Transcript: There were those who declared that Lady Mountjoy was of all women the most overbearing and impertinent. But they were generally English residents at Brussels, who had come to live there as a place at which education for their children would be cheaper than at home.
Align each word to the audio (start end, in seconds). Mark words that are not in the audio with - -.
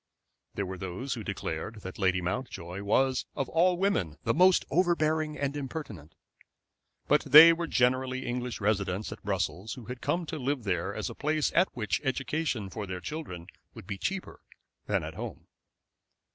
There 0.55 0.65
were 0.65 0.79
those 0.79 1.13
who 1.13 1.23
declared 1.23 1.81
that 1.81 1.99
Lady 1.99 2.21
Mountjoy 2.21 2.81
was 2.81 3.27
of 3.35 3.47
all 3.49 3.77
women 3.77 4.17
the 4.23 4.33
most 4.33 4.65
overbearing 4.71 5.37
and 5.37 5.55
impertinent. 5.55 6.15
But 7.07 7.25
they 7.25 7.53
were 7.53 7.67
generally 7.67 8.25
English 8.25 8.59
residents 8.59 9.11
at 9.11 9.21
Brussels, 9.21 9.73
who 9.73 9.85
had 9.85 10.01
come 10.01 10.25
to 10.25 10.39
live 10.39 10.63
there 10.63 10.91
as 10.95 11.11
a 11.11 11.13
place 11.13 11.51
at 11.53 11.69
which 11.75 12.01
education 12.03 12.71
for 12.71 12.87
their 12.87 12.99
children 12.99 13.45
would 13.75 13.85
be 13.85 13.99
cheaper 13.99 14.41
than 14.87 15.03
at 15.03 15.13
home. 15.13 15.45